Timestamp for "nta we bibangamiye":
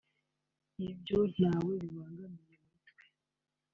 1.33-2.55